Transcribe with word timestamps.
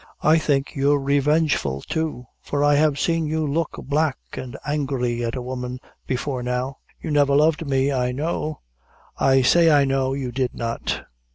I 0.23 0.39
think 0.39 0.73
you're 0.75 0.99
revengeful, 0.99 1.81
too; 1.81 2.25
for 2.41 2.63
I 2.63 2.73
have 2.73 2.97
seen 2.99 3.27
you 3.27 3.45
look 3.45 3.77
black 3.85 4.17
an' 4.33 4.55
angry 4.65 5.23
at 5.23 5.35
a 5.35 5.43
woman, 5.43 5.77
before 6.07 6.41
now. 6.41 6.79
You 6.99 7.11
never 7.11 7.35
loved 7.35 7.67
me, 7.69 7.91
I 7.91 8.11
know 8.11 8.61
I 9.19 9.43
say 9.43 9.69
I 9.69 9.85
know 9.85 10.13
you 10.15 10.31
did 10.31 10.55
not. 10.55 11.05